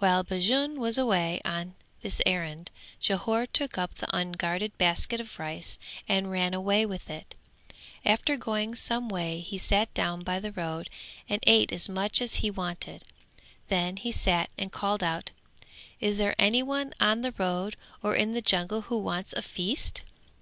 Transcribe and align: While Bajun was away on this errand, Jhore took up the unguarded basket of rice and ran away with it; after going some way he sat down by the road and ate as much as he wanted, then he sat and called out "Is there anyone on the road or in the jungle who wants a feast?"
While 0.00 0.22
Bajun 0.22 0.78
was 0.78 0.98
away 0.98 1.40
on 1.46 1.76
this 2.02 2.20
errand, 2.26 2.70
Jhore 3.00 3.46
took 3.50 3.78
up 3.78 3.94
the 3.94 4.14
unguarded 4.14 4.76
basket 4.76 5.18
of 5.18 5.38
rice 5.38 5.78
and 6.06 6.30
ran 6.30 6.52
away 6.52 6.84
with 6.84 7.08
it; 7.08 7.34
after 8.04 8.36
going 8.36 8.74
some 8.74 9.08
way 9.08 9.40
he 9.40 9.56
sat 9.56 9.94
down 9.94 10.24
by 10.24 10.40
the 10.40 10.52
road 10.52 10.90
and 11.26 11.40
ate 11.46 11.72
as 11.72 11.88
much 11.88 12.20
as 12.20 12.34
he 12.44 12.50
wanted, 12.50 13.04
then 13.68 13.96
he 13.96 14.12
sat 14.12 14.50
and 14.58 14.70
called 14.72 15.02
out 15.02 15.30
"Is 16.00 16.18
there 16.18 16.34
anyone 16.38 16.92
on 17.00 17.22
the 17.22 17.32
road 17.38 17.76
or 18.02 18.14
in 18.14 18.34
the 18.34 18.42
jungle 18.42 18.82
who 18.82 18.98
wants 18.98 19.32
a 19.32 19.40
feast?" 19.40 20.02